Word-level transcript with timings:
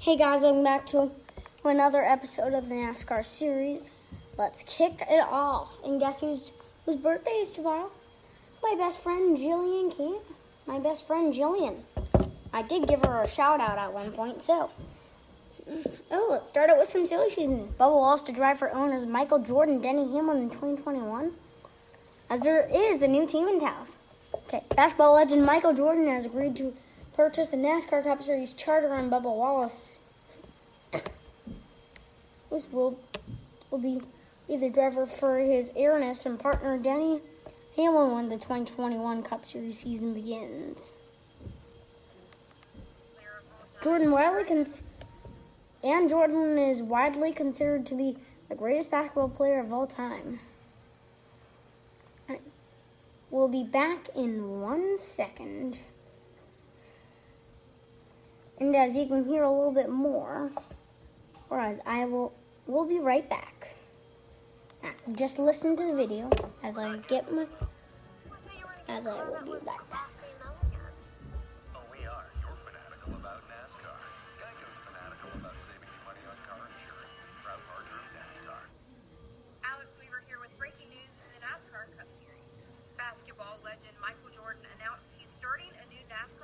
Hey 0.00 0.16
guys, 0.16 0.42
welcome 0.42 0.62
back 0.62 0.86
to 0.86 1.10
another 1.64 2.04
episode 2.04 2.54
of 2.54 2.68
the 2.68 2.76
NASCAR 2.76 3.24
series. 3.24 3.82
Let's 4.38 4.62
kick 4.62 5.02
it 5.10 5.26
off. 5.28 5.76
And 5.84 5.98
guess 5.98 6.20
whose 6.20 6.52
whose 6.86 6.94
birthday 6.94 7.32
is 7.32 7.52
tomorrow? 7.52 7.90
My 8.62 8.76
best 8.78 9.02
friend 9.02 9.36
Jillian 9.36 9.94
Camp. 9.94 10.22
My 10.68 10.78
best 10.78 11.04
friend 11.04 11.34
Jillian. 11.34 11.80
I 12.52 12.62
did 12.62 12.86
give 12.86 13.04
her 13.04 13.22
a 13.22 13.28
shout 13.28 13.60
out 13.60 13.76
at 13.76 13.92
one 13.92 14.12
point, 14.12 14.40
so. 14.44 14.70
Oh, 16.12 16.28
let's 16.30 16.48
start 16.48 16.70
out 16.70 16.78
with 16.78 16.88
some 16.88 17.04
silly 17.04 17.28
season. 17.28 17.66
Bubba 17.76 17.90
Wallace 17.90 18.22
to 18.22 18.32
drive 18.32 18.60
for 18.60 18.72
owners 18.72 19.04
Michael 19.04 19.40
Jordan, 19.40 19.82
Denny 19.82 20.12
Hamlin 20.12 20.42
in 20.42 20.50
2021. 20.50 21.32
As 22.30 22.42
there 22.42 22.68
is 22.72 23.02
a 23.02 23.08
new 23.08 23.26
team 23.26 23.48
in 23.48 23.58
Taos. 23.58 23.96
Okay, 24.32 24.62
basketball 24.76 25.14
legend 25.14 25.44
Michael 25.44 25.74
Jordan 25.74 26.06
has 26.06 26.24
agreed 26.24 26.54
to 26.56 26.72
purchase 27.18 27.52
a 27.52 27.56
NASCAR 27.56 28.04
Cup 28.04 28.22
Series 28.22 28.54
charter 28.54 28.94
on 28.94 29.10
Bubba 29.10 29.24
Wallace. 29.24 29.92
This 32.48 32.70
will 32.70 33.00
will 33.72 33.80
be 33.80 34.00
either 34.48 34.70
driver 34.70 35.04
for 35.04 35.40
his 35.40 35.72
Airness 35.74 36.26
and 36.26 36.38
partner 36.38 36.78
Denny 36.78 37.20
Hamlin 37.74 38.12
when 38.12 38.28
the 38.28 38.36
2021 38.36 39.24
Cup 39.24 39.44
Series 39.44 39.80
season 39.80 40.14
begins. 40.14 40.94
Jordan 43.82 44.12
widely 44.12 44.44
cons- 44.44 44.84
and 45.82 46.08
Jordan 46.08 46.56
is 46.56 46.82
widely 46.82 47.32
considered 47.32 47.84
to 47.86 47.96
be 47.96 48.16
the 48.48 48.54
greatest 48.54 48.92
basketball 48.92 49.28
player 49.28 49.58
of 49.58 49.72
all 49.72 49.88
time. 49.88 50.38
We'll 53.28 53.48
be 53.48 53.64
back 53.64 54.08
in 54.14 54.60
one 54.60 54.96
second. 54.98 55.80
And 58.60 58.74
as 58.74 58.96
you 58.96 59.06
can 59.06 59.24
hear 59.24 59.44
a 59.44 59.50
little 59.50 59.72
bit 59.72 59.88
more, 59.88 60.50
whereas 61.48 61.80
I 61.86 62.04
will, 62.06 62.32
we'll 62.66 62.88
be 62.88 62.98
right 62.98 63.28
back. 63.28 63.74
Just 65.14 65.38
listen 65.38 65.76
to 65.76 65.84
the 65.84 65.94
video 65.94 66.28
as 66.62 66.76
I 66.76 66.96
get 67.08 67.32
my, 67.32 67.46
as 68.88 69.06
I 69.06 69.14
will 69.24 69.40
be 69.44 69.52
back. 69.64 69.80
Oh, 71.74 71.80
we 71.90 72.04
are. 72.04 72.26
You're 72.44 72.58
fanatical 72.60 73.14
about 73.16 73.40
NASCAR. 73.48 73.98
Geico's 74.36 74.78
fanatical 74.84 75.30
about 75.38 75.56
saving 75.64 75.88
you 75.88 76.02
money 76.04 76.22
on 76.28 76.36
car 76.44 76.62
insurance. 76.66 77.30
Proud 77.40 77.62
partner 77.72 77.94
of 77.94 78.10
NASCAR. 78.20 78.62
Alex 79.64 79.96
Weaver 80.02 80.22
here 80.28 80.38
with 80.42 80.52
breaking 80.58 80.90
news 80.92 81.14
in 81.24 81.30
the 81.34 81.40
NASCAR 81.46 81.88
Cup 81.96 82.10
Series. 82.12 82.66
Basketball 83.00 83.58
legend 83.64 83.96
Michael 84.02 84.30
Jordan 84.34 84.66
announced 84.78 85.16
he's 85.16 85.30
starting 85.30 85.72
a 85.80 85.84
new 85.88 86.02
NASCAR 86.12 86.37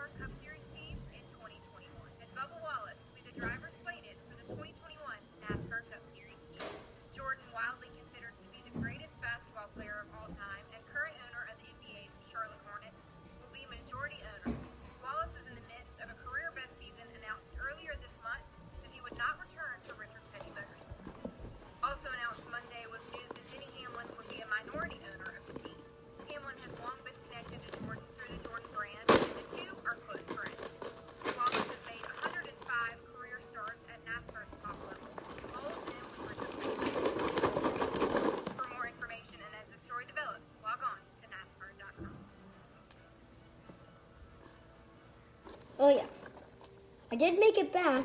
I 47.15 47.17
did 47.17 47.39
make 47.39 47.57
it 47.57 47.73
back 47.73 48.05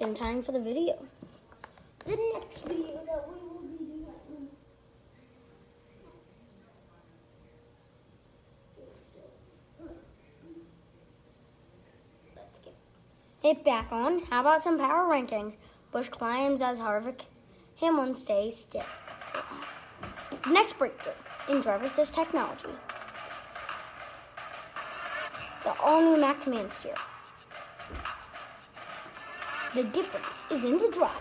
in 0.00 0.14
time 0.14 0.42
for 0.42 0.50
the 0.50 0.58
video. 0.58 0.98
The 2.04 2.18
next 2.34 2.64
video 2.64 3.00
that 3.06 3.28
we 3.28 3.34
will 3.34 3.60
be 3.60 3.84
doing. 3.84 4.48
Let's 12.34 12.58
get 12.58 12.74
it 13.44 13.62
back 13.62 13.92
on. 13.92 14.24
How 14.24 14.40
about 14.40 14.64
some 14.64 14.76
power 14.76 15.08
rankings? 15.08 15.56
Busch 15.92 16.08
climbs 16.08 16.60
as 16.60 16.80
Harvick. 16.80 17.26
Hamlin 17.78 18.16
stays 18.16 18.56
still. 18.56 18.82
Next 20.52 20.76
breakthrough 20.76 21.12
in 21.54 21.62
driver 21.62 21.84
assist 21.84 22.12
technology. 22.12 22.66
The 25.62 25.80
all 25.80 26.02
new 26.02 26.20
Mack 26.20 26.42
Command 26.42 26.72
Steer. 26.72 26.96
The 29.78 29.84
difference 29.84 30.46
is 30.50 30.64
in 30.64 30.76
the 30.76 30.90
drive. 30.90 31.12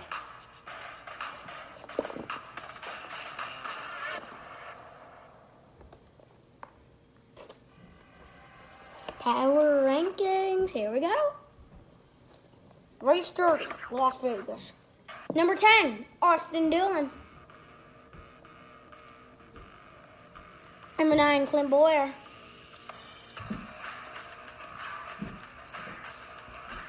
Power 9.19 9.85
rankings. 9.85 10.71
Here 10.71 10.91
we 10.91 11.01
go. 11.01 11.13
Race 12.99 13.29
30, 13.29 13.65
Las 13.91 14.23
Vegas. 14.23 14.73
Number 15.35 15.53
10, 15.53 16.03
Austin 16.23 16.71
Dillon. 16.71 17.11
Number 20.97 21.15
9, 21.15 21.45
Clint 21.45 21.69
Bowyer. 21.69 22.11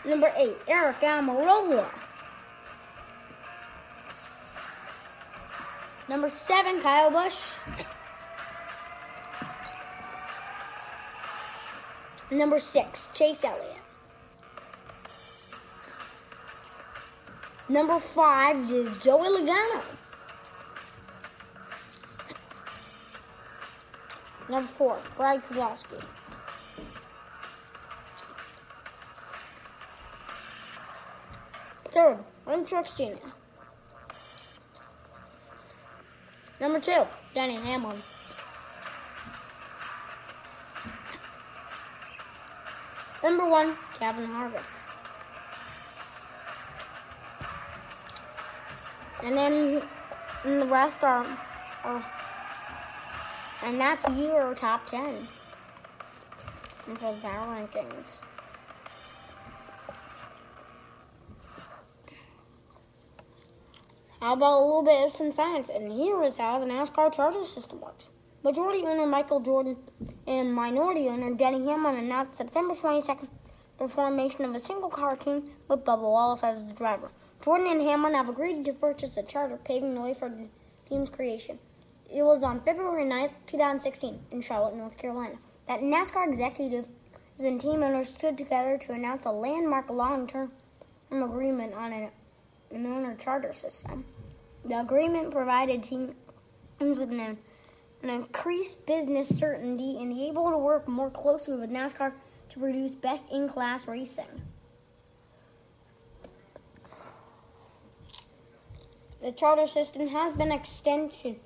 Number 0.08 0.32
8, 0.34 0.56
Eric 0.68 0.96
Almirola. 1.02 1.86
Number 6.08 6.30
7, 6.30 6.80
Kyle 6.80 7.10
Busch. 7.10 7.58
Number 12.30 12.58
6, 12.58 13.08
Chase 13.12 13.44
Elliott. 13.44 13.76
Number 17.68 18.00
5 18.00 18.72
is 18.72 18.98
Joey 19.02 19.28
Logano. 19.28 19.98
Number 24.48 24.68
4, 24.68 24.98
Brad 25.18 25.42
Keselowski. 25.42 26.17
Third, 31.98 32.18
Rim 32.46 32.64
Truex 32.64 32.96
Jr. 32.96 33.18
Number 36.60 36.78
two, 36.78 37.04
Danny 37.34 37.56
Hamlin. 37.56 37.96
Number 43.24 43.50
one, 43.50 43.74
Kevin 43.98 44.28
Harvick. 44.28 44.62
And 49.24 49.34
then 49.34 49.82
and 50.44 50.62
the 50.62 50.66
rest 50.66 51.02
are, 51.02 51.26
are 51.82 52.04
and 53.64 53.80
that's 53.80 54.08
your 54.16 54.54
top 54.54 54.86
ten 54.86 55.12
for 56.76 56.94
the 56.94 57.20
power 57.24 57.56
rankings. 57.56 58.20
How 64.20 64.32
about 64.32 64.58
a 64.58 64.64
little 64.64 64.82
bit 64.82 65.06
of 65.06 65.12
some 65.12 65.30
science? 65.32 65.70
And 65.70 65.92
here 65.92 66.20
is 66.24 66.38
how 66.38 66.58
the 66.58 66.66
NASCAR 66.66 67.14
charter 67.14 67.44
system 67.44 67.80
works. 67.80 68.08
Majority 68.42 68.84
owner 68.84 69.06
Michael 69.06 69.38
Jordan 69.38 69.76
and 70.26 70.52
minority 70.52 71.08
owner 71.08 71.32
Denny 71.34 71.64
Hamlin 71.66 71.96
announced 71.96 72.36
September 72.36 72.74
22nd 72.74 73.28
the 73.78 73.86
formation 73.86 74.44
of 74.44 74.56
a 74.56 74.58
single 74.58 74.88
car 74.88 75.14
team 75.14 75.50
with 75.68 75.84
Bubba 75.84 76.02
Wallace 76.02 76.42
as 76.42 76.64
the 76.64 76.74
driver. 76.74 77.12
Jordan 77.40 77.68
and 77.68 77.80
Hamlin 77.80 78.14
have 78.14 78.28
agreed 78.28 78.64
to 78.64 78.72
purchase 78.72 79.16
a 79.16 79.22
charter, 79.22 79.56
paving 79.56 79.94
the 79.94 80.00
way 80.00 80.14
for 80.14 80.28
the 80.28 80.48
team's 80.88 81.10
creation. 81.10 81.60
It 82.12 82.22
was 82.24 82.42
on 82.42 82.60
February 82.60 83.04
9th, 83.04 83.36
2016, 83.46 84.18
in 84.32 84.42
Charlotte, 84.42 84.74
North 84.74 84.98
Carolina, 84.98 85.36
that 85.68 85.80
NASCAR 85.80 86.26
executives 86.26 86.88
and 87.38 87.60
team 87.60 87.84
owners 87.84 88.12
stood 88.12 88.36
together 88.36 88.78
to 88.78 88.92
announce 88.92 89.26
a 89.26 89.30
landmark 89.30 89.88
long 89.90 90.26
term 90.26 90.50
agreement 91.12 91.74
on 91.74 91.92
an, 91.92 92.10
an 92.70 92.86
owner 92.86 93.14
charter 93.14 93.52
system. 93.52 94.04
The 94.64 94.80
agreement 94.80 95.30
provided 95.30 95.82
teams 95.82 96.14
with 96.78 97.10
an, 97.10 97.38
an 98.02 98.10
increased 98.10 98.86
business 98.86 99.28
certainty 99.28 99.96
and 100.00 100.12
able 100.18 100.50
to 100.50 100.58
work 100.58 100.88
more 100.88 101.10
closely 101.10 101.56
with 101.56 101.70
NASCAR 101.70 102.12
to 102.50 102.58
produce 102.58 102.94
best 102.94 103.30
in 103.30 103.48
class 103.48 103.86
racing. 103.86 104.42
the 109.20 109.32
charter 109.32 109.66
system 109.66 110.08
has 110.08 110.36
been 110.36 110.52
extended. 110.52 111.36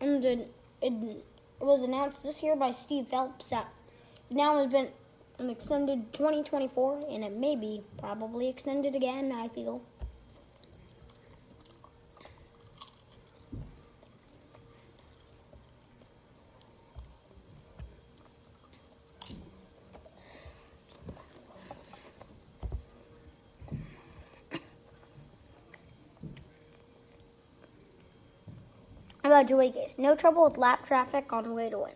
And 0.00 0.24
it 0.24 1.24
was 1.60 1.82
announced 1.82 2.22
this 2.22 2.42
year 2.42 2.56
by 2.56 2.70
Steve 2.70 3.08
Phelps 3.08 3.50
that 3.50 3.68
now 4.30 4.56
has 4.56 4.70
been 4.70 4.88
extended 5.48 6.12
2024, 6.12 7.00
and 7.08 7.24
it 7.24 7.32
may 7.32 7.56
be 7.56 7.82
probably 7.96 8.48
extended 8.48 8.94
again, 8.94 9.32
I 9.32 9.48
feel. 9.48 9.82
About 29.22 29.46
Joey 29.48 29.70
Gase? 29.70 29.98
No 29.98 30.16
trouble 30.16 30.44
with 30.44 30.58
lap 30.58 30.84
traffic 30.84 31.32
on 31.32 31.44
the 31.44 31.52
way 31.52 31.70
to 31.70 31.78
win. 31.78 31.92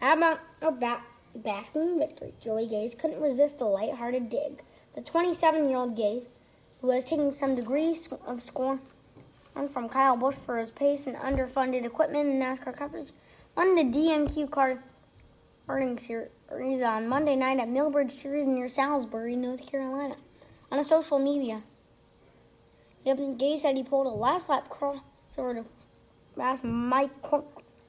How 0.00 0.14
about 0.16 0.40
a 0.62 0.70
ba- 0.70 1.02
basking 1.34 1.82
in 1.82 1.98
victory? 1.98 2.32
Joey 2.42 2.66
Gase 2.66 2.98
couldn't 2.98 3.20
resist 3.20 3.58
the 3.58 3.64
light-hearted 3.64 4.28
dig. 4.30 4.62
The 4.94 5.02
27-year-old 5.02 5.96
Gase, 5.96 6.26
who 6.80 6.88
was 6.88 7.04
taking 7.04 7.32
some 7.32 7.54
degrees 7.56 8.12
of 8.26 8.42
scorn 8.42 8.80
from 9.72 9.88
Kyle 9.88 10.16
Busch 10.16 10.36
for 10.36 10.58
his 10.58 10.70
pace 10.70 11.06
and 11.06 11.16
underfunded 11.16 11.84
equipment 11.84 12.28
in 12.28 12.40
NASCAR 12.40 12.76
coverage, 12.76 13.10
won 13.56 13.74
the 13.74 13.84
DNQ 13.84 14.50
car 14.50 14.82
karting 15.66 15.98
series 15.98 16.82
on 16.82 17.08
Monday 17.08 17.36
night 17.36 17.58
at 17.58 17.68
Millbridge 17.68 18.10
Series 18.12 18.46
near 18.46 18.68
Salisbury, 18.68 19.34
North 19.36 19.66
Carolina. 19.70 20.16
On 20.70 20.78
a 20.78 20.84
social 20.84 21.18
media, 21.18 21.60
Gase 23.06 23.60
said 23.60 23.76
he 23.76 23.82
pulled 23.82 24.06
a 24.06 24.10
last 24.10 24.48
lap 24.48 24.68
cross 24.68 24.98
sort 25.34 25.56
of 25.56 25.66
past 26.36 26.64
Mike 26.64 27.10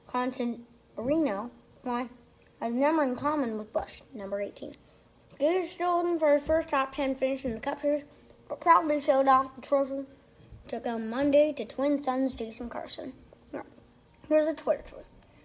Contanarino, 0.08 1.50
why 1.82 2.08
has 2.60 2.72
number 2.74 3.02
in 3.02 3.16
common 3.16 3.58
with 3.58 3.72
Busch, 3.72 4.02
number 4.14 4.40
18. 4.40 4.72
Gase 5.38 5.66
still 5.66 5.98
looking 5.98 6.18
for 6.18 6.32
his 6.32 6.42
first 6.42 6.70
top 6.70 6.94
10 6.94 7.16
finish 7.16 7.44
in 7.44 7.54
the 7.54 7.60
Cup 7.60 7.80
Series, 7.80 8.04
but 8.48 8.60
proudly 8.60 9.00
showed 9.00 9.28
off 9.28 9.54
the 9.54 9.62
trophy. 9.62 10.06
Took 10.68 10.86
on 10.86 11.08
Monday 11.08 11.52
to 11.52 11.64
Twin 11.64 12.02
Sons 12.02 12.34
Jason 12.34 12.68
Carson. 12.68 13.12
Here's 14.28 14.46
a 14.46 14.54
Twitter 14.54 14.82
tweet. 14.82 15.04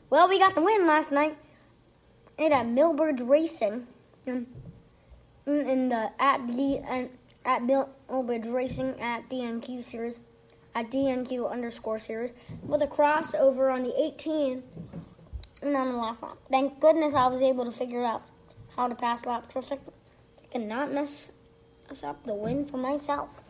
Well, 0.09 0.27
we 0.27 0.39
got 0.39 0.55
the 0.55 0.61
win 0.61 0.87
last 0.87 1.11
night 1.11 1.37
at 2.39 2.65
Millbridge 2.65 3.27
Racing 3.27 3.85
in, 4.25 4.47
in 5.45 5.89
the 5.89 6.11
at 6.19 6.47
the 6.47 7.09
at 7.45 7.61
Millbridge 7.61 8.51
Racing 8.51 8.99
at 8.99 9.29
DNQ 9.29 9.83
Series 9.83 10.19
at 10.73 10.89
DNQ 10.89 11.51
underscore 11.51 11.99
series 11.99 12.31
with 12.63 12.81
a 12.81 12.87
crossover 12.87 13.73
on 13.73 13.83
the 13.83 14.01
18 14.01 14.63
and 15.61 15.75
on 15.75 15.91
the 15.91 15.97
last 15.97 16.23
lap. 16.23 16.37
Thank 16.49 16.79
goodness 16.79 17.13
I 17.13 17.27
was 17.27 17.41
able 17.41 17.65
to 17.65 17.71
figure 17.71 18.03
out 18.03 18.23
how 18.75 18.87
to 18.87 18.95
pass 18.95 19.25
lap 19.25 19.51
traffic. 19.51 19.79
I 20.43 20.47
cannot 20.47 20.91
mess, 20.91 21.31
mess 21.87 22.03
up 22.03 22.25
the 22.25 22.33
win 22.33 22.65
for 22.65 22.77
myself. 22.77 23.41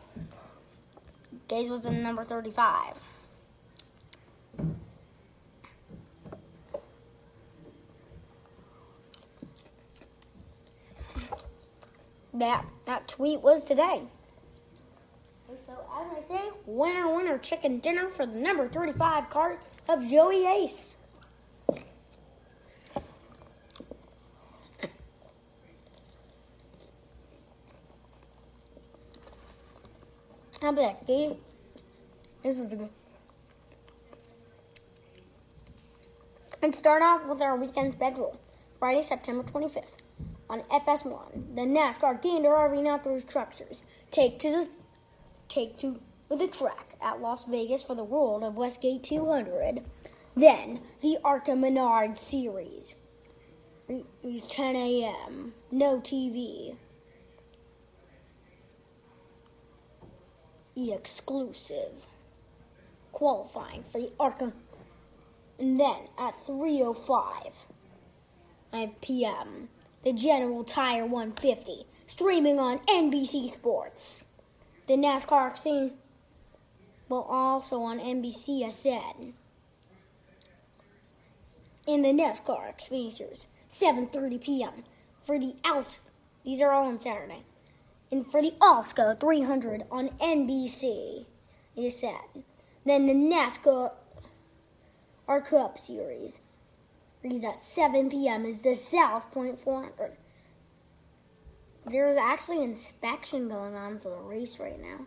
Gase 1.48 1.68
was 1.68 1.86
in 1.86 2.02
number 2.02 2.24
35. 2.24 2.94
That 12.34 12.64
that 12.86 13.08
tweet 13.08 13.42
was 13.42 13.62
today. 13.62 14.04
So 15.54 15.84
as 16.00 16.06
I 16.16 16.20
say, 16.26 16.50
winner, 16.64 17.14
winner, 17.14 17.36
chicken 17.36 17.78
dinner 17.78 18.08
for 18.08 18.24
the 18.24 18.38
number 18.38 18.66
35 18.68 19.28
cart 19.28 19.60
of 19.86 20.08
Joey 20.08 20.40
Gase. 20.40 20.96
How 30.62 30.68
about 30.68 31.00
that, 31.00 31.06
Gabe? 31.08 31.38
This 32.44 32.56
was 32.56 32.72
a 32.72 32.76
good. 32.76 32.88
And 36.62 36.72
start 36.72 37.02
off 37.02 37.28
with 37.28 37.42
our 37.42 37.56
weekend 37.56 37.94
schedule. 37.94 38.38
Friday, 38.78 39.02
September 39.02 39.42
25th. 39.42 39.96
On 40.48 40.60
FS1, 40.60 41.56
the 41.56 41.62
NASCAR 41.62 42.22
Gander 42.22 42.50
RV 42.50 42.86
Outdoors 42.86 43.24
Truck 43.24 43.52
Series. 43.52 43.82
Take 44.12 44.38
to 44.38 44.50
the 44.52 44.68
take 45.48 45.76
to 45.78 46.00
the 46.28 46.46
track 46.46 46.94
at 47.02 47.20
Las 47.20 47.44
Vegas 47.46 47.82
for 47.82 47.96
the 47.96 48.04
World 48.04 48.44
of 48.44 48.56
Westgate 48.56 49.02
200. 49.02 49.80
Then 50.36 50.80
the 51.00 51.18
Arca 51.24 51.56
Menard 51.56 52.16
series. 52.16 52.94
It's 53.88 54.46
10 54.46 54.76
a.m. 54.76 55.54
No 55.72 55.98
TV. 55.98 56.76
Exclusive. 60.76 62.06
Qualifying 63.12 63.84
for 63.84 64.00
the 64.00 64.12
Arca. 64.18 64.52
And 65.58 65.78
then 65.78 66.08
at 66.18 66.34
3:05 66.46 67.52
5 68.72 69.00
p.m. 69.02 69.68
the 70.02 70.12
General 70.12 70.64
Tire 70.64 71.04
150 71.04 71.86
streaming 72.06 72.58
on 72.58 72.78
NBC 72.80 73.48
Sports. 73.48 74.24
The 74.88 74.94
NASCAR 74.94 75.52
Xfinity 75.52 75.92
will 77.08 77.22
also 77.22 77.82
on 77.82 78.00
NBCSN. 78.00 79.34
In 81.86 82.02
the 82.02 82.08
NASCAR 82.08 82.74
Xfinity 82.74 83.12
Series, 83.12 83.46
7:30 83.68 84.42
p.m. 84.42 84.84
for 85.22 85.38
the 85.38 85.54
Als. 85.64 86.00
These 86.44 86.62
are 86.62 86.72
all 86.72 86.86
on 86.88 86.98
Saturday. 86.98 87.44
And 88.12 88.30
for 88.30 88.40
the 88.40 88.52
Alsco 88.60 89.18
300 89.18 89.84
on 89.90 90.10
NBC, 90.20 91.26
it 91.74 91.80
is 91.80 91.98
set. 91.98 92.28
Then 92.84 93.06
the 93.06 93.14
NASCAR 93.14 93.92
our 95.26 95.40
Cup 95.40 95.78
Series, 95.78 96.40
is 97.24 97.44
at 97.44 97.58
7 97.58 98.10
p.m. 98.10 98.44
is 98.44 98.60
the 98.60 98.74
South 98.74 99.32
Point 99.32 99.58
400 99.58 100.12
there's 101.84 102.16
actually 102.16 102.62
inspection 102.62 103.48
going 103.48 103.74
on 103.74 103.98
for 103.98 104.10
the 104.10 104.16
race 104.16 104.58
right 104.60 104.80
now. 104.80 105.06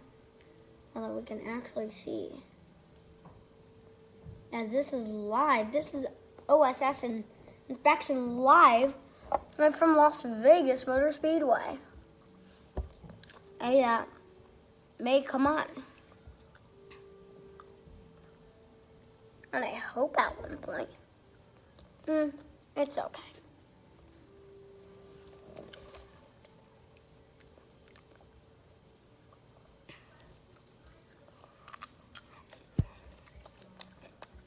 Although 0.95 1.15
we 1.15 1.23
can 1.23 1.41
actually 1.47 1.89
see. 1.89 2.29
As 4.53 4.71
this 4.71 4.93
is 4.93 5.05
live, 5.05 5.71
this 5.71 5.93
is 5.93 6.05
OSS 6.47 7.03
and 7.03 7.23
inspection 7.67 8.37
live 8.37 8.95
from 9.57 9.95
Las 9.95 10.23
Vegas 10.23 10.87
Motor 10.87 11.11
Speedway. 11.11 11.77
And 13.59 13.85
uh, 13.85 14.03
may 14.99 15.21
come 15.21 15.47
on. 15.47 15.65
And 19.53 19.63
I 19.63 19.75
hope 19.75 20.15
at 20.19 20.39
one 20.41 20.57
point. 20.57 20.89
Hmm, 22.05 22.29
it's 22.75 22.97
okay. 22.97 23.35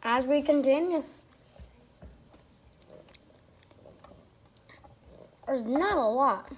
as 0.09 0.27
we 0.27 0.41
continue. 0.41 1.05
There's 5.47 5.65
not 5.65 5.97
a 5.97 6.09
lot. 6.09 6.51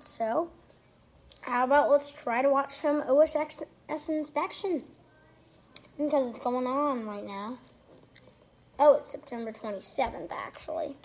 So, 0.00 0.50
how 1.42 1.64
about 1.64 1.90
let's 1.90 2.10
try 2.10 2.42
to 2.42 2.50
watch 2.50 2.72
some 2.72 3.02
OSX 3.02 3.62
inspection? 4.08 4.84
Because 5.96 6.30
it's 6.30 6.38
going 6.38 6.66
on 6.66 7.06
right 7.06 7.24
now. 7.24 7.58
Oh, 8.78 8.96
it's 8.96 9.10
September 9.10 9.52
27th, 9.52 10.32
actually. 10.32 10.96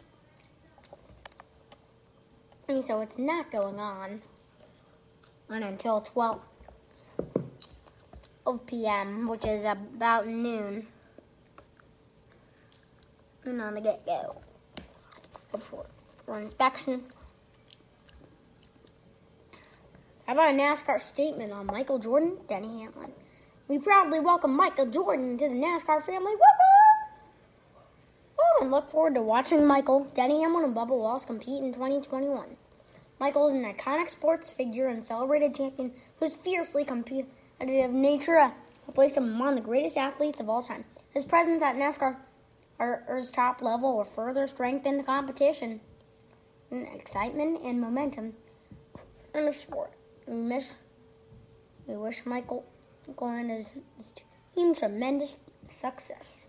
And 2.68 2.84
so 2.84 3.02
it's 3.02 3.18
not 3.18 3.52
going 3.52 3.80
on 3.80 4.22
and 5.50 5.64
until 5.64 6.02
12. 6.02 6.42
12 8.44 8.68
p.m., 8.68 9.28
which 9.28 9.46
is 9.46 9.64
about 9.64 10.28
noon. 10.28 10.88
And 13.44 13.62
on 13.62 13.76
the 13.76 13.82
get 13.82 14.06
go. 14.06 14.42
Before 15.52 15.86
for 16.26 16.40
inspection. 16.40 17.04
How 20.26 20.34
about 20.34 20.56
a 20.56 20.58
NASCAR 20.58 21.00
statement 21.00 21.52
on 21.52 21.68
Michael 21.68 22.00
Jordan, 22.00 22.38
Denny 22.50 22.82
Hamlin? 22.82 23.12
We 23.68 23.78
proudly 23.78 24.20
welcome 24.20 24.56
Michael 24.56 24.88
Jordan 24.88 25.38
to 25.38 25.48
the 25.48 25.54
NASCAR 25.54 26.02
family. 26.02 26.32
Woo-hoo! 26.32 27.76
Oh, 28.40 28.60
and 28.64 28.72
look 28.72 28.90
forward 28.90 29.14
to 29.14 29.22
watching 29.22 29.68
Michael, 29.68 30.06
Denny 30.16 30.42
Hamlin, 30.42 30.64
and 30.64 30.76
Bubba 30.76 30.98
Wallace 30.98 31.26
compete 31.26 31.62
in 31.62 31.74
2021. 31.74 32.58
Michael 33.20 33.48
is 33.50 33.54
an 33.54 33.72
iconic 33.72 34.10
sports 34.10 34.52
figure 34.52 34.88
and 34.88 35.06
celebrated 35.06 35.54
champion 35.54 35.94
whose 36.20 36.34
fiercely 36.36 36.84
competitive 36.84 37.92
nature 37.92 38.52
placed 38.96 39.18
him 39.18 39.26
among 39.26 39.54
the 39.54 39.62
greatest 39.62 39.96
athletes 39.96 40.40
of 40.40 40.50
all 40.50 40.64
time. 40.64 40.86
His 41.12 41.24
presence 41.24 41.62
at 41.62 41.76
NASCAR's 41.76 43.30
top 43.30 43.62
level 43.62 43.98
will 43.98 44.04
further 44.04 44.48
strengthen 44.48 44.98
the 44.98 45.04
competition, 45.04 45.82
and 46.72 46.88
excitement, 46.88 47.62
and 47.64 47.80
momentum 47.80 48.34
in 49.36 49.46
the 49.46 49.54
sport. 49.54 49.92
We 50.28 50.42
wish, 50.42 50.70
we 51.88 51.96
wish 51.96 52.26
Michael, 52.26 52.66
Michael 53.08 53.50
his, 53.50 53.74
his 53.96 54.14
team 54.54 54.74
tremendous 54.74 55.40
success. 55.68 56.46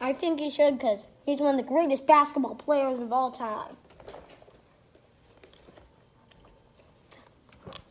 I 0.00 0.12
think 0.12 0.40
he 0.40 0.50
should 0.50 0.78
because 0.78 1.04
he's 1.26 1.38
one 1.38 1.58
of 1.58 1.60
the 1.60 1.66
greatest 1.66 2.06
basketball 2.06 2.54
players 2.54 3.00
of 3.00 3.12
all 3.12 3.30
time. 3.30 3.76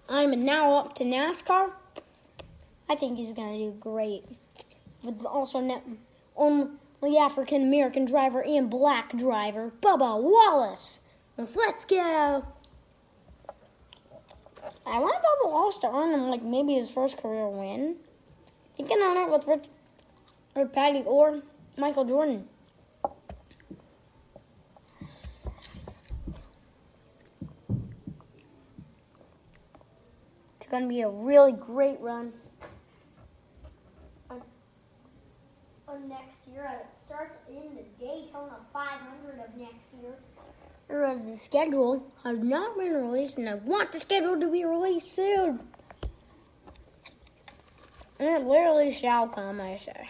I'm 0.09 0.45
now 0.45 0.77
up 0.77 0.95
to 0.95 1.03
NASCAR. 1.03 1.73
I 2.89 2.95
think 2.95 3.17
he's 3.17 3.33
going 3.33 3.57
to 3.57 3.71
do 3.71 3.77
great. 3.77 4.23
With 5.03 5.23
also 5.25 5.59
ne- 5.59 5.81
only 6.35 7.17
African 7.17 7.61
American 7.61 8.05
driver 8.05 8.41
and 8.41 8.69
black 8.69 9.15
driver, 9.17 9.73
Bubba 9.81 10.21
Wallace. 10.21 11.01
Let's 11.37 11.85
go. 11.85 12.45
I 14.85 14.99
want 14.99 15.15
Bubba 15.15 15.51
Wallace 15.51 15.77
to 15.79 15.87
earn 15.87 16.13
him 16.13 16.29
like 16.29 16.41
maybe 16.41 16.73
his 16.73 16.89
first 16.89 17.17
career 17.17 17.47
win. 17.47 17.97
He 18.75 18.83
can 18.83 18.99
earn 19.01 19.17
it 19.17 19.31
with 19.31 19.47
Rich, 19.47 19.65
or 20.55 20.65
Petty 20.65 21.03
or 21.05 21.41
Michael 21.77 22.05
Jordan. 22.05 22.47
It's 30.55 30.67
to 30.67 30.87
be 30.87 31.01
a 31.01 31.09
really 31.09 31.53
great 31.53 31.99
run. 32.01 32.33
On, 34.29 34.41
on 35.87 36.09
next 36.09 36.47
year, 36.47 36.69
it 36.81 36.87
starts 36.97 37.35
in 37.47 37.75
the 37.75 37.83
Daytona 37.97 38.57
500 38.73 39.39
of 39.39 39.57
next 39.57 39.93
year. 40.01 40.15
Whereas 40.97 41.29
the 41.29 41.37
schedule 41.37 42.11
has 42.23 42.39
not 42.39 42.75
been 42.75 42.91
released, 42.91 43.37
and 43.37 43.47
I 43.47 43.53
want 43.53 43.91
the 43.91 43.99
schedule 43.99 44.39
to 44.39 44.51
be 44.51 44.65
released 44.65 45.13
soon. 45.13 45.59
And 48.19 48.29
it 48.29 48.47
literally 48.47 48.89
shall 48.89 49.27
come, 49.27 49.61
I 49.61 49.75
say. 49.75 50.09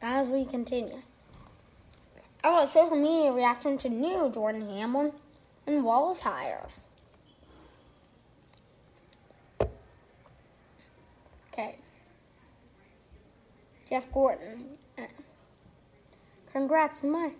As 0.00 0.28
we 0.28 0.44
continue, 0.44 1.02
our 2.54 2.68
social 2.68 2.96
media 2.96 3.32
reaction 3.32 3.78
to 3.78 3.88
new 3.88 4.30
Jordan 4.32 4.68
Hamlin 4.68 5.12
and 5.66 5.84
Wallace 5.84 6.20
hire. 6.20 6.66
Okay. 11.52 11.76
Jeff 13.88 14.10
Gordon. 14.12 14.76
Congrats, 16.52 17.02
my. 17.02 17.32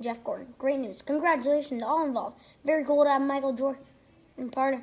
Jeff 0.00 0.22
Gordon. 0.22 0.54
Great 0.58 0.78
news. 0.78 1.02
Congratulations 1.02 1.80
to 1.80 1.86
all 1.86 2.04
involved. 2.04 2.36
Very 2.64 2.84
cool 2.84 3.04
to 3.04 3.10
have 3.10 3.22
Michael 3.22 3.52
Jordan 3.52 4.50
part 4.52 4.76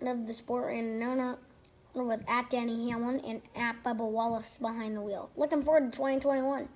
of 0.00 0.26
the 0.26 0.32
sport 0.32 0.74
and 0.74 1.02
owner 1.02 1.36
with 1.94 2.22
at 2.28 2.50
Danny 2.50 2.88
Hamlin 2.90 3.20
and 3.20 3.42
at 3.56 3.82
Bubba 3.82 4.08
Wallace 4.08 4.58
behind 4.58 4.96
the 4.96 5.00
wheel. 5.00 5.30
Looking 5.36 5.62
forward 5.62 5.92
to 5.92 5.96
2021. 5.96 6.68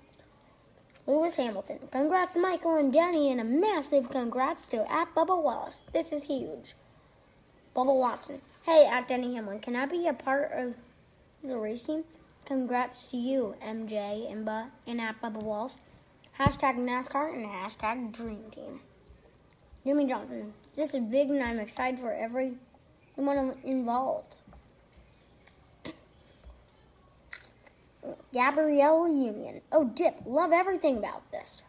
Lewis 1.04 1.36
Hamilton. 1.36 1.80
Congrats 1.90 2.32
to 2.32 2.38
Michael 2.38 2.76
and 2.76 2.92
Danny 2.92 3.32
and 3.32 3.40
a 3.40 3.44
massive 3.44 4.08
congrats 4.08 4.66
to 4.66 4.90
at 4.90 5.12
Bubba 5.14 5.42
Wallace. 5.42 5.82
This 5.92 6.12
is 6.12 6.24
huge. 6.24 6.74
Bubba 7.74 7.98
Watson. 7.98 8.40
Hey, 8.64 8.86
at 8.86 9.08
Danny 9.08 9.34
Hamlin, 9.34 9.58
can 9.58 9.74
I 9.74 9.86
be 9.86 10.06
a 10.06 10.12
part 10.12 10.52
of 10.52 10.74
the 11.42 11.58
race 11.58 11.82
team? 11.82 12.04
Congrats 12.44 13.06
to 13.08 13.16
you, 13.16 13.56
MJ 13.60 14.30
and, 14.30 14.48
and 14.86 15.00
at 15.00 15.20
Bubba 15.20 15.42
Wallace. 15.42 15.78
Hashtag 16.38 16.76
NASCAR 16.76 17.34
and 17.34 17.46
hashtag 17.46 18.12
Dream 18.12 18.44
Team. 18.52 18.80
Jimmie 19.84 20.06
Johnson. 20.06 20.52
This 20.76 20.94
is 20.94 21.02
big 21.02 21.30
and 21.30 21.42
I'm 21.42 21.58
excited 21.58 21.98
for 21.98 22.12
everyone 22.12 23.56
involved. 23.64 24.36
Gabrielle 28.32 29.08
Union. 29.08 29.60
Oh, 29.70 29.84
Dip, 29.84 30.20
love 30.26 30.52
everything 30.52 30.98
about 30.98 31.30
this. 31.30 31.62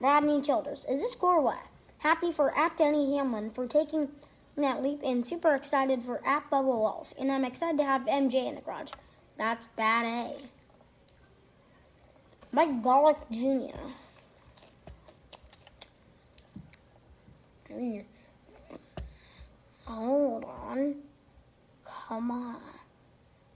Rodney 0.00 0.40
Childers. 0.40 0.84
Is 0.88 1.00
this 1.00 1.12
score 1.12 1.40
what? 1.40 1.60
Happy 1.98 2.32
for 2.32 2.56
at 2.56 2.76
Danny 2.76 3.16
Hamlin 3.16 3.50
for 3.50 3.66
taking 3.66 4.08
that 4.56 4.82
leap 4.82 5.00
and 5.04 5.24
super 5.24 5.54
excited 5.54 6.02
for 6.02 6.24
at 6.26 6.50
Bubba 6.50 6.64
Wallace. 6.64 7.14
And 7.18 7.30
I'm 7.30 7.44
excited 7.44 7.78
to 7.78 7.84
have 7.84 8.02
MJ 8.02 8.46
in 8.48 8.56
the 8.56 8.60
garage. 8.60 8.92
That's 9.38 9.66
bad 9.76 10.04
A. 10.04 10.36
Mike 12.52 12.82
Golick 12.82 13.18
Jr. 13.30 13.78
Hold 19.86 20.44
on. 20.44 20.96
Come 21.84 22.30
on. 22.30 22.56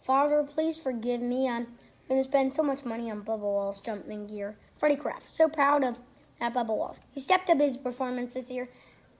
Father, 0.00 0.42
please 0.44 0.76
forgive 0.76 1.20
me. 1.20 1.48
I'm 1.48 1.66
going 2.08 2.20
to 2.20 2.24
spend 2.24 2.54
so 2.54 2.62
much 2.62 2.84
money 2.84 3.10
on 3.10 3.22
Bubba 3.22 3.40
Wallace 3.40 3.80
jumping 3.80 4.26
gear. 4.26 4.56
Freddie 4.78 4.96
Kraft, 4.96 5.28
so 5.28 5.48
proud 5.48 5.82
of 5.82 5.98
that 6.40 6.54
Bubba 6.54 6.76
Wallace. 6.76 7.00
He 7.12 7.20
stepped 7.20 7.50
up 7.50 7.58
his 7.58 7.76
performance 7.76 8.34
this 8.34 8.50
year 8.50 8.68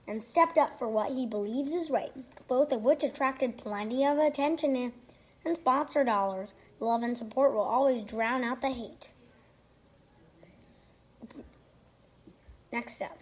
and 0.07 0.23
stepped 0.23 0.57
up 0.57 0.77
for 0.77 0.87
what 0.87 1.11
he 1.11 1.25
believes 1.25 1.73
is 1.73 1.89
right, 1.89 2.11
both 2.47 2.71
of 2.71 2.83
which 2.83 3.03
attracted 3.03 3.57
plenty 3.57 4.05
of 4.05 4.17
attention 4.17 4.75
and, 4.75 4.93
and 5.43 5.57
sponsor 5.57 6.03
dollars. 6.03 6.53
Love 6.79 7.03
and 7.03 7.17
support 7.17 7.53
will 7.53 7.61
always 7.61 8.01
drown 8.03 8.43
out 8.43 8.61
the 8.61 8.69
hate. 8.69 9.09
Next 12.71 13.01
up. 13.01 13.17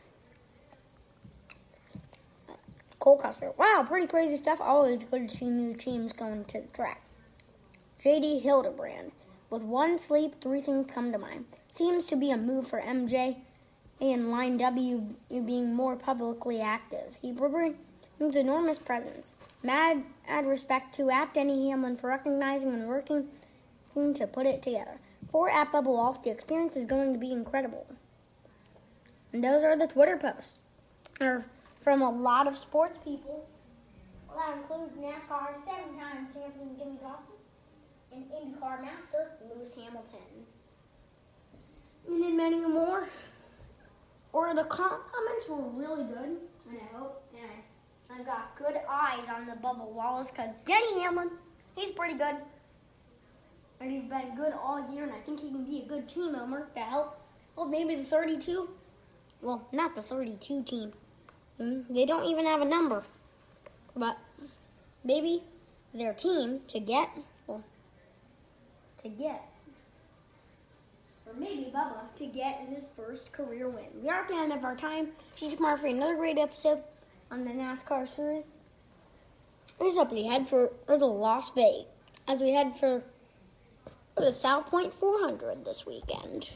Cole 2.99 3.17
Custer. 3.17 3.51
Wow, 3.57 3.85
pretty 3.87 4.07
crazy 4.07 4.35
stuff. 4.35 4.59
Always 4.59 5.03
good 5.03 5.29
to 5.29 5.35
see 5.37 5.45
new 5.45 5.75
teams 5.75 6.11
going 6.11 6.43
to 6.45 6.61
the 6.61 6.67
track. 6.67 7.01
JD 8.03 8.41
Hildebrand. 8.41 9.11
With 9.49 9.63
one 9.63 9.97
sleep, 9.97 10.41
three 10.41 10.61
things 10.61 10.91
come 10.91 11.11
to 11.11 11.17
mind. 11.17 11.45
Seems 11.67 12.05
to 12.07 12.15
be 12.15 12.31
a 12.31 12.37
move 12.37 12.67
for 12.67 12.81
MJ 12.81 13.37
and 14.01 14.31
Line 14.31 14.57
W 14.57 15.15
being 15.29 15.73
more 15.73 15.95
publicly 15.95 16.61
active. 16.61 17.17
He 17.21 17.31
brings 17.31 17.75
enormous 18.35 18.79
presence. 18.79 19.35
Mad 19.63 20.03
add 20.27 20.47
respect 20.47 20.95
to 20.95 21.09
at 21.09 21.33
Denny 21.33 21.69
Hamlin 21.69 21.95
for 21.95 22.09
recognizing 22.09 22.73
and 22.73 22.87
working 22.87 23.27
to 23.93 24.27
put 24.27 24.45
it 24.45 24.61
together. 24.61 24.99
For 25.31 25.49
at 25.49 25.71
Bubba 25.71 25.85
Wallace, 25.85 26.19
the 26.19 26.31
experience 26.31 26.75
is 26.75 26.85
going 26.85 27.13
to 27.13 27.19
be 27.19 27.31
incredible. 27.31 27.87
And 29.31 29.43
those 29.43 29.63
are 29.63 29.77
the 29.77 29.87
Twitter 29.87 30.17
posts. 30.17 30.57
Are 31.21 31.45
from 31.81 32.01
a 32.01 32.09
lot 32.09 32.47
of 32.47 32.57
sports 32.57 32.97
people. 32.97 33.47
Well, 34.27 34.37
that 34.37 34.57
includes 34.57 34.93
NASCAR 34.97 35.55
seven-time 35.63 36.27
champion 36.33 36.77
Jimmie 36.77 36.97
Johnson 37.01 37.35
and 38.15 38.25
IndyCar 38.31 38.81
master 38.81 39.31
Lewis 39.53 39.75
Hamilton. 39.75 40.45
And 42.07 42.23
then 42.23 42.37
many 42.37 42.65
more. 42.65 43.07
Or 44.31 44.53
the 44.53 44.63
comments 44.63 45.49
were 45.49 45.61
really 45.69 46.03
good, 46.03 46.37
and 46.69 46.79
I 46.79 46.97
hope, 46.97 47.23
and 47.33 47.49
I, 48.11 48.21
I 48.21 48.23
got 48.23 48.55
good 48.57 48.75
eyes 48.89 49.29
on 49.29 49.45
the 49.45 49.53
Bubba 49.53 49.87
Wallace 49.87 50.29
because 50.29 50.57
Denny 50.65 51.01
Hamlin, 51.01 51.31
he's 51.75 51.91
pretty 51.91 52.15
good. 52.15 52.35
And 53.79 53.91
he's 53.91 54.03
been 54.03 54.35
good 54.35 54.53
all 54.53 54.93
year, 54.93 55.03
and 55.03 55.13
I 55.13 55.19
think 55.19 55.39
he 55.39 55.49
can 55.49 55.63
be 55.63 55.83
a 55.83 55.85
good 55.85 56.07
team 56.07 56.35
owner 56.35 56.67
to 56.75 56.81
help. 56.81 57.21
Well, 57.55 57.67
maybe 57.67 57.95
the 57.95 58.03
32. 58.03 58.69
Well, 59.41 59.67
not 59.71 59.95
the 59.95 60.01
32 60.01 60.63
team. 60.63 60.91
Mm, 61.59 61.85
they 61.89 62.05
don't 62.05 62.25
even 62.25 62.45
have 62.45 62.61
a 62.61 62.65
number. 62.65 63.03
But 63.95 64.17
maybe 65.03 65.43
their 65.93 66.13
team 66.13 66.61
to 66.67 66.79
get, 66.79 67.09
to 69.05 69.09
get, 69.09 69.43
or 71.27 71.33
maybe 71.37 71.71
Bubba 71.71 72.15
to 72.17 72.25
get 72.25 72.67
his 72.67 72.83
first 72.97 73.31
career 73.31 73.69
win. 73.69 73.85
We 74.01 74.09
are 74.09 74.21
at 74.21 74.27
the 74.27 74.35
end 74.35 74.51
of 74.51 74.63
our 74.63 74.75
time. 74.75 75.09
See 75.35 75.49
you 75.49 75.55
tomorrow 75.55 75.77
for 75.77 75.85
another 75.85 76.15
great 76.15 76.39
episode 76.39 76.79
on 77.29 77.45
the 77.45 77.51
NASCAR 77.51 78.07
series. 78.07 78.45
Here's 79.79 79.97
up 79.97 80.11
we 80.11 80.25
head 80.25 80.47
for 80.47 80.71
or 80.87 80.97
the 80.97 81.05
Las 81.05 81.51
Vegas 81.51 81.85
as 82.27 82.41
we 82.41 82.53
head 82.53 82.75
for, 82.79 83.03
for 84.15 84.21
the 84.21 84.31
South 84.31 84.71
Point 84.71 84.91
400 84.91 85.65
this 85.65 85.85
weekend. 85.85 86.49